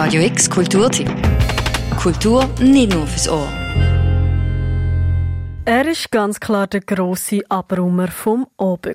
Radio 0.00 0.22
X 0.22 0.48
Kulturtipp. 0.48 1.10
Kultur 2.00 2.48
nicht 2.60 2.94
nur 2.94 3.04
fürs 3.04 3.28
Ohr. 3.28 3.48
Er 5.64 5.88
ist 5.88 6.12
ganz 6.12 6.38
klar 6.38 6.68
der 6.68 6.82
grosse 6.82 7.40
Abrummer 7.48 8.06
vom 8.06 8.46
Oben. 8.56 8.94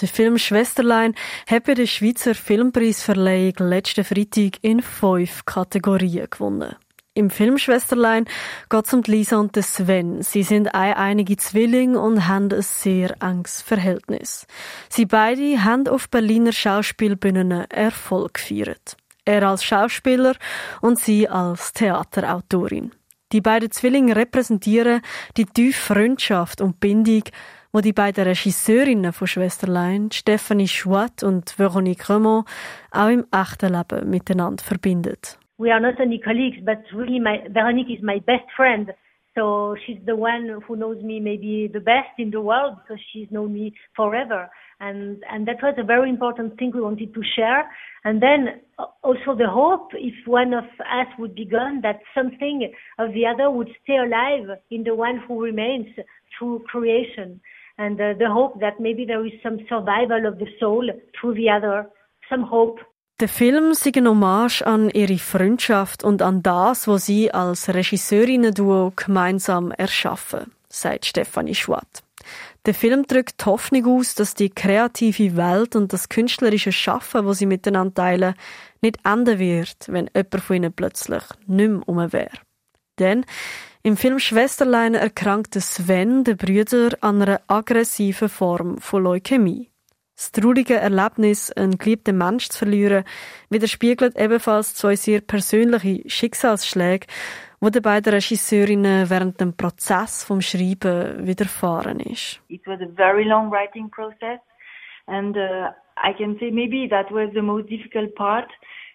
Der 0.00 0.06
Film 0.06 0.38
Schwesterlein 0.38 1.16
hat 1.48 1.64
bei 1.64 1.74
der 1.74 1.88
Schweizer 1.88 2.36
Filmpreisverleihung 2.36 3.54
letzten 3.58 4.04
Freitag 4.04 4.62
in 4.62 4.80
fünf 4.80 5.44
Kategorien 5.44 6.28
gewonnen. 6.30 6.76
Im 7.14 7.30
Film 7.30 7.58
Schwesterlein 7.58 8.26
geht 8.70 8.86
es 8.86 8.94
um 8.94 9.02
Lisa 9.06 9.38
und 9.38 9.56
Sven. 9.60 10.22
Sie 10.22 10.44
sind 10.44 10.72
einige 10.72 11.36
Zwillinge 11.36 11.98
und 11.98 12.28
haben 12.28 12.52
ein 12.52 12.62
sehr 12.62 13.20
enges 13.20 13.60
Verhältnis. 13.60 14.46
Sie 14.88 15.04
beide 15.04 15.64
haben 15.64 15.88
auf 15.88 16.08
Berliner 16.08 16.52
Schauspielbühnen 16.52 17.68
Erfolg 17.72 18.34
gefeiert. 18.34 18.96
Er 19.28 19.42
als 19.42 19.62
Schauspieler 19.62 20.36
und 20.80 20.98
sie 20.98 21.28
als 21.28 21.74
Theaterautorin. 21.74 22.92
Die 23.30 23.42
beiden 23.42 23.70
Zwillinge 23.70 24.16
repräsentieren 24.16 25.02
die 25.36 25.44
tiefe 25.44 25.92
Freundschaft 25.92 26.62
und 26.62 26.80
Bindung, 26.80 27.24
wo 27.70 27.82
die 27.82 27.92
beiden 27.92 28.24
Regisseurinnen 28.24 29.12
von 29.12 29.26
Schwesterlein, 29.26 30.10
Stephanie 30.12 30.66
Schwatt 30.66 31.22
und 31.22 31.58
Veronique 31.58 32.08
Remont, 32.08 32.48
auch 32.90 33.10
im 33.10 33.26
echten 33.30 33.74
Leben 33.74 34.08
miteinander 34.08 34.64
verbindet. 34.64 35.38
we 35.58 35.70
are 35.70 35.80
not 35.80 36.00
only 36.00 36.18
colleagues, 36.18 36.56
but 36.64 36.78
really 36.94 37.18
my, 37.18 37.42
Veronique 37.50 37.90
is 37.90 38.02
my 38.02 38.20
best 38.20 38.46
friend. 38.56 38.94
So 39.38 39.76
she's 39.86 39.98
the 40.04 40.16
one 40.16 40.60
who 40.66 40.74
knows 40.74 41.00
me 41.00 41.20
maybe 41.20 41.70
the 41.72 41.78
best 41.78 42.10
in 42.18 42.32
the 42.32 42.40
world 42.40 42.78
because 42.82 43.00
she's 43.12 43.28
known 43.30 43.54
me 43.54 43.72
forever. 43.94 44.50
And, 44.80 45.22
and 45.30 45.46
that 45.46 45.62
was 45.62 45.76
a 45.78 45.84
very 45.84 46.10
important 46.10 46.58
thing 46.58 46.72
we 46.74 46.80
wanted 46.80 47.14
to 47.14 47.22
share. 47.36 47.70
And 48.04 48.20
then 48.20 48.62
also 49.04 49.36
the 49.36 49.48
hope, 49.48 49.90
if 49.94 50.26
one 50.26 50.54
of 50.54 50.64
us 50.64 51.06
would 51.20 51.36
be 51.36 51.44
gone, 51.44 51.82
that 51.82 52.00
something 52.16 52.72
of 52.98 53.12
the 53.12 53.26
other 53.26 53.48
would 53.48 53.68
stay 53.84 53.98
alive 53.98 54.58
in 54.72 54.82
the 54.82 54.96
one 54.96 55.22
who 55.28 55.40
remains 55.40 55.86
through 56.36 56.64
creation. 56.66 57.40
And 57.78 58.00
uh, 58.00 58.14
the 58.18 58.28
hope 58.28 58.58
that 58.58 58.80
maybe 58.80 59.04
there 59.04 59.24
is 59.24 59.32
some 59.40 59.58
survival 59.68 60.26
of 60.26 60.40
the 60.40 60.48
soul 60.58 60.90
through 61.20 61.34
the 61.34 61.48
other, 61.48 61.86
some 62.28 62.42
hope 62.42 62.78
Der 63.20 63.28
Film 63.28 63.72
ist 63.72 63.84
ein 63.84 64.06
Hommage 64.06 64.62
an 64.62 64.90
ihre 64.90 65.18
Freundschaft 65.18 66.04
und 66.04 66.22
an 66.22 66.40
das, 66.40 66.86
was 66.86 67.06
sie 67.06 67.34
als 67.34 67.68
Regisseurinnen-Duo 67.68 68.92
gemeinsam 68.94 69.72
erschaffen, 69.72 70.52
sagt 70.68 71.04
Stefanie 71.04 71.56
Schwatt. 71.56 72.04
Der 72.64 72.74
Film 72.74 73.08
drückt 73.08 73.40
die 73.40 73.46
Hoffnung 73.46 73.98
aus, 73.98 74.14
dass 74.14 74.34
die 74.34 74.50
kreative 74.50 75.36
Welt 75.36 75.74
und 75.74 75.92
das 75.92 76.08
künstlerische 76.08 76.70
Schaffen, 76.70 77.26
wo 77.26 77.32
sie 77.32 77.46
miteinander 77.46 77.94
teilen, 77.94 78.34
nicht 78.82 78.98
enden 79.04 79.40
wird, 79.40 79.88
wenn 79.88 80.08
jemand 80.14 80.40
von 80.40 80.56
ihnen 80.56 80.72
plötzlich 80.72 81.24
nicht 81.48 81.70
mehr 81.70 81.88
um 81.88 82.12
wäre. 82.12 82.38
Denn 83.00 83.24
im 83.82 83.96
Film 83.96 84.20
Schwesterlein 84.20 84.94
erkrankt 84.94 85.54
Sven, 85.54 86.22
der 86.22 86.34
Brüder, 86.34 86.90
an 87.00 87.20
einer 87.20 87.40
aggressiven 87.48 88.28
Form 88.28 88.78
von 88.78 89.02
Leukämie. 89.02 89.70
Das 90.18 90.32
traurige 90.32 90.74
Erlebnis, 90.74 91.52
einen 91.52 91.78
geliebten 91.78 92.18
Mensch 92.18 92.48
zu 92.48 92.58
verlieren, 92.58 93.04
widerspiegelt 93.50 94.16
ebenfalls 94.18 94.74
zwei 94.74 94.96
sehr 94.96 95.20
persönliche 95.20 96.02
Schicksalsschläge, 96.10 97.06
wo 97.60 97.70
den 97.70 97.82
beiden 97.82 98.12
Regisseurinnen 98.12 99.08
während 99.10 99.40
dem 99.40 99.56
Prozess 99.56 100.24
vom 100.24 100.40
Schreiben 100.40 101.24
widerfahren 101.24 102.00
ist. 102.00 102.40
It 102.48 102.66
was 102.66 102.80
a 102.80 102.88
very 102.96 103.22
long 103.22 103.48
writing 103.52 103.88
process 103.90 104.40
and 105.06 105.36
uh, 105.36 105.70
I 106.02 106.12
can 106.12 106.36
say 106.40 106.50
maybe 106.50 106.88
that 106.90 107.12
was 107.12 107.30
the 107.34 107.42
most 107.42 107.70
difficult 107.70 108.12
part 108.16 108.50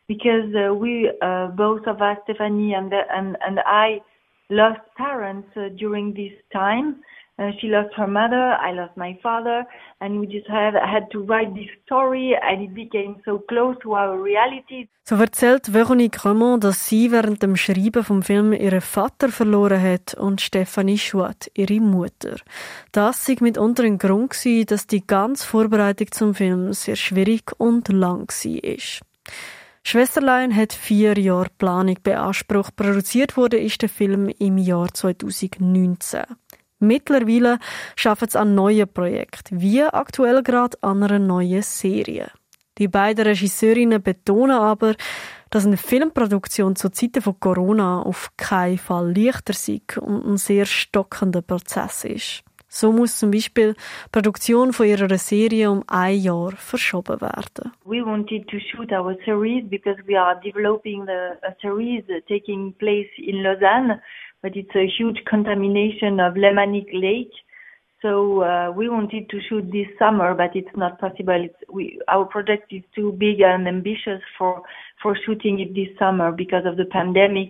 because 0.09 0.53
uh, 0.53 0.75
we 0.75 1.09
uh, 1.21 1.47
both 1.55 1.87
of 1.87 2.01
us 2.01 2.17
Stephanie 2.23 2.75
and 2.75 2.91
and 2.91 3.37
and 3.39 3.61
I 3.65 4.01
lost 4.49 4.81
parents 4.97 5.47
uh, 5.55 5.69
during 5.79 6.13
this 6.13 6.33
time 6.51 6.97
Uh, 7.39 7.51
she 7.59 7.67
lost 7.67 7.91
her 7.95 8.05
mother, 8.05 8.59
I 8.61 8.73
lost 8.73 8.95
my 8.95 9.17
father, 9.23 9.65
and 9.99 10.19
we 10.19 10.27
just 10.27 10.47
had, 10.47 10.75
had 10.75 11.09
to 11.13 11.23
write 11.25 11.55
this 11.55 11.69
story, 11.83 12.37
and 12.39 12.61
it 12.61 12.75
became 12.75 13.15
so 13.25 13.39
close 13.39 13.75
to 13.81 13.95
our 13.95 14.21
reality. 14.21 14.87
So 15.03 15.15
erzählt 15.15 15.73
Veronique 15.73 16.23
Remond, 16.25 16.63
dass 16.63 16.87
sie 16.87 17.11
während 17.11 17.41
dem 17.41 17.55
Schreiben 17.55 18.03
vom 18.03 18.21
Film 18.21 18.53
ihren 18.53 18.81
Vater 18.81 19.29
verloren 19.29 19.81
hat 19.81 20.13
und 20.13 20.41
Stephanie 20.41 20.99
Schwatt 20.99 21.49
ihre 21.55 21.79
Mutter. 21.79 22.37
Das 22.91 23.25
sei 23.25 23.35
mitunter 23.39 23.83
ein 23.83 23.97
Grund 23.97 24.29
gewesen, 24.29 24.67
dass 24.67 24.85
die 24.85 25.05
ganze 25.05 25.47
Vorbereitung 25.47 26.11
zum 26.11 26.35
Film 26.35 26.71
sehr 26.73 26.95
schwierig 26.95 27.51
und 27.57 27.89
lang 27.89 28.29
war. 28.29 29.07
Schwesterlein 29.83 30.55
hat 30.55 30.71
vier 30.71 31.17
Jahre 31.17 31.49
Planung 31.57 31.97
beansprucht. 32.03 32.75
Produziert 32.75 33.35
wurde 33.35 33.57
ist 33.57 33.81
der 33.81 33.89
Film 33.89 34.29
im 34.39 34.59
Jahr 34.59 34.93
2019. 34.93 36.21
Mittlerweile 36.83 37.59
schaffen 37.95 38.27
sie 38.29 38.39
an 38.39 38.55
neuen 38.55 38.91
Projekten, 38.91 39.61
wie 39.61 39.83
aktuell 39.83 40.43
gerade 40.43 40.77
an 40.81 41.01
einer 41.01 41.19
neuen 41.19 41.61
Serie. 41.61 42.29
Die 42.77 42.87
beiden 42.87 43.25
Regisseurinnen 43.25 44.01
betonen 44.01 44.57
aber, 44.57 44.95
dass 45.49 45.65
eine 45.65 45.77
Filmproduktion 45.77 46.75
zu 46.75 46.89
Zeiten 46.89 47.21
von 47.21 47.39
Corona 47.39 48.01
auf 48.01 48.31
keinen 48.35 48.79
Fall 48.79 49.15
leichter 49.15 49.53
sei 49.53 49.81
und 50.01 50.25
ein 50.25 50.37
sehr 50.37 50.65
stockender 50.65 51.41
Prozess 51.41 52.03
ist. 52.03 52.43
So 52.67 52.91
muss 52.91 53.19
zum 53.19 53.29
Beispiel 53.29 53.75
die 53.75 54.09
Produktion 54.11 54.73
von 54.73 54.87
ihrer 54.87 55.17
Serie 55.19 55.69
um 55.69 55.83
ein 55.87 56.17
Jahr 56.17 56.53
verschoben 56.53 57.21
werden. 57.21 57.71
We 57.85 58.03
wanted 58.03 58.47
to 58.47 58.57
shoot 58.59 58.91
our 58.91 59.15
series 59.23 59.63
because 59.69 59.97
we 60.07 60.19
are 60.19 60.41
developing 60.43 61.05
the, 61.05 61.37
a 61.47 61.55
series 61.61 62.03
taking 62.27 62.73
place 62.79 63.09
in 63.17 63.43
Lausanne 63.43 64.01
but 64.43 64.55
it's 64.57 64.75
a 64.75 64.85
huge 64.85 65.23
contamination 65.25 66.19
of 66.19 66.35
Lemanic 66.35 66.87
Lake. 66.93 67.31
So 68.01 68.43
uh, 68.43 68.71
we 68.75 68.89
wanted 68.89 69.29
to 69.29 69.39
shoot 69.47 69.71
this 69.71 69.87
summer, 69.97 70.35
but 70.35 70.53
it's 70.53 70.75
not 70.75 70.99
possible. 70.99 71.41
It's, 71.45 71.55
we, 71.71 72.01
our 72.09 72.25
project 72.25 72.73
is 72.73 72.83
too 72.93 73.13
big 73.13 73.39
and 73.39 73.65
ambitious 73.65 74.21
for 74.37 74.61
for 75.01 75.15
shooting 75.25 75.61
it 75.61 75.73
this 75.73 75.97
summer 75.97 76.33
because 76.33 76.65
of 76.65 76.75
the 76.75 76.85
pandemic. 76.85 77.49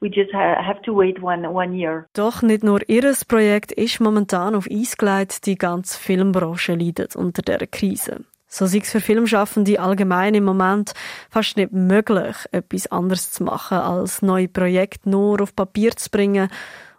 We 0.00 0.08
just 0.08 0.32
ha 0.32 0.62
have 0.62 0.80
to 0.86 0.94
wait 0.94 1.20
one, 1.22 1.44
one 1.52 1.74
year. 1.76 2.06
Doch 2.14 2.40
nicht 2.42 2.64
nur 2.64 2.80
ihres 2.88 3.26
Projekt 3.26 3.72
ist 3.72 4.00
momentan 4.00 4.54
auf 4.54 4.66
Eis 4.70 4.96
gelegt, 4.96 5.44
die 5.44 5.56
ganze 5.56 5.98
Filmbranche 6.00 6.74
leidet 6.74 7.14
unter 7.14 7.42
der 7.42 7.66
Krise. 7.66 8.24
So 8.52 8.66
sei 8.66 8.78
es 8.78 8.90
für 8.90 9.00
Filmschaffende 9.00 9.78
allgemein 9.78 10.34
im 10.34 10.44
Moment 10.44 10.92
fast 11.30 11.56
nicht 11.56 11.70
möglich, 11.70 12.36
etwas 12.50 12.90
anderes 12.90 13.30
zu 13.30 13.44
machen, 13.44 13.78
als 13.78 14.22
neue 14.22 14.48
Projekte 14.48 15.08
nur 15.08 15.40
auf 15.40 15.54
Papier 15.54 15.92
zu 15.92 16.10
bringen 16.10 16.48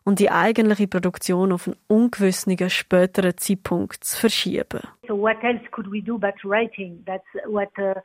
und 0.06 0.20
die 0.20 0.32
eigentliche 0.32 0.88
Produktion 0.88 1.52
auf 1.52 1.68
einen 1.68 1.76
ungewissen 1.88 2.58
späteren 2.70 3.38
Zeitpunkt 3.38 4.02
zu 4.02 4.18
verschieben. 4.18 4.80
So 5.10 5.18
what 5.18 5.44
else 5.44 5.62
could 5.72 5.92
we 5.92 6.02
do 6.02 6.18
but 6.18 6.36
writing? 6.46 7.04
That's 7.06 7.28
what 7.46 7.70
uh, 7.78 8.00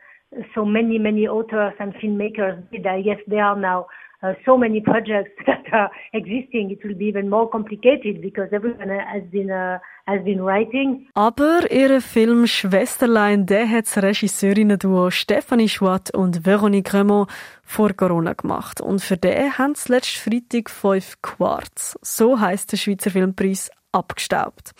so 0.52 0.64
many, 0.64 0.98
many 0.98 1.28
authors 1.28 1.72
and 1.78 1.94
filmmakers 1.98 2.58
did. 2.72 2.84
I 2.84 3.00
guess 3.02 3.20
they 3.28 3.38
are 3.38 3.56
now 3.56 3.86
uh, 4.22 4.34
so 4.44 4.56
many 4.56 4.80
projects 4.80 5.30
that 5.46 5.64
are 5.72 5.90
existing, 6.12 6.70
it 6.70 6.84
will 6.84 6.94
be 6.94 7.06
even 7.06 7.28
more 7.28 7.48
complicated 7.48 8.20
because 8.20 8.48
everyone 8.52 8.88
has 8.88 9.22
been 9.30 9.50
uh, 9.50 9.78
has 10.06 10.22
been 10.24 10.40
writing. 10.40 11.08
Aber 11.14 11.70
ihre 11.70 12.00
Film 12.00 12.46
Schwesterlein, 12.46 13.46
der 13.46 13.68
hat 13.68 13.86
Regisseurinnen-Duo 13.96 15.10
Stephanie 15.10 15.68
Schwatt 15.68 16.14
und 16.14 16.44
Veronique 16.46 16.94
Remont 16.94 17.30
vor 17.62 17.92
Corona 17.92 18.32
gemacht. 18.32 18.80
Und 18.80 19.02
für 19.02 19.16
den 19.16 19.58
haben 19.58 19.74
sie 19.74 19.92
letzten 19.92 20.30
Freitag 20.30 20.70
fünf 20.70 21.20
Quarts. 21.22 21.98
So 22.02 22.40
heißt 22.40 22.72
der 22.72 22.76
Schweizer 22.76 23.10
Filmpreis 23.10 23.70
abgestaubt. 23.92 24.72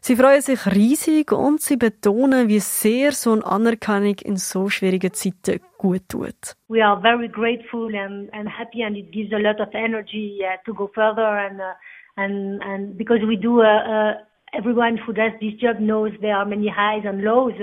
Sie 0.00 0.16
freuen 0.16 0.40
sich 0.40 0.66
riesig 0.66 1.32
und 1.32 1.60
sie 1.60 1.76
betonen, 1.76 2.48
wie 2.48 2.60
sehr 2.60 3.12
so 3.12 3.32
eine 3.32 3.44
Anerkennung 3.44 4.16
in 4.24 4.36
so 4.36 4.68
schwierigen 4.68 5.12
Zeiten 5.12 5.60
gut 5.78 6.08
tut. 6.08 6.56
We 6.68 6.84
are 6.84 7.00
very 7.00 7.28
grateful 7.28 7.94
and, 7.94 8.32
and 8.32 8.48
happy 8.48 8.82
and 8.82 8.96
it 8.96 9.12
gives 9.12 9.32
a 9.32 9.38
lot 9.38 9.60
of 9.60 9.68
energy 9.74 10.40
uh, 10.42 10.56
to 10.64 10.74
go 10.74 10.90
further 10.94 11.38
and, 11.38 11.60
uh, 11.60 11.74
and, 12.16 12.62
and 12.62 12.96
because 12.96 13.20
we 13.26 13.36
do, 13.36 13.60
uh, 13.60 13.64
uh, 13.64 14.14
everyone 14.52 14.96
who 14.96 15.12
does 15.12 15.32
this 15.40 15.54
job 15.60 15.78
knows 15.78 16.12
there 16.20 16.36
are 16.36 16.46
many 16.46 16.68
highs 16.68 17.04
and 17.04 17.22
lows. 17.22 17.54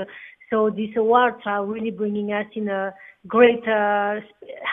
So 0.49 0.69
these 0.69 0.95
awards 0.97 1.41
are 1.45 1.65
really 1.65 1.91
bringing 1.91 2.31
us 2.31 2.47
in 2.55 2.69
a 2.69 2.93
great 3.27 3.63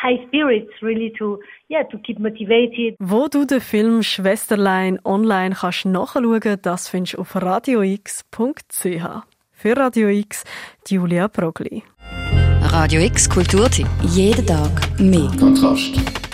high 0.06 0.24
spirits 0.26 0.70
really 0.82 1.12
to 1.18 1.38
yeah 1.68 1.82
to 1.90 1.98
keep 1.98 2.18
motivated. 2.18 2.94
Wo 2.98 3.28
du 3.28 3.44
den 3.44 3.60
Film 3.60 4.02
Schwesterlein 4.02 4.98
online 5.04 5.54
kannst 5.54 5.84
nachschauen, 5.86 6.56
das 6.62 6.88
findest 6.88 7.14
du 7.14 7.20
auf 7.20 7.34
radiox.ch. 7.34 9.06
Für 9.52 9.76
Radio 9.76 10.08
X, 10.08 10.44
Julia 10.88 11.28
Progli. 11.28 11.82
Radio 12.72 13.00
X 13.00 13.28
Kulturtipp. 13.28 13.88
Jeden 14.02 14.46
Tag 14.46 14.70
mehr. 14.98 15.30
Kontrast. 15.38 16.25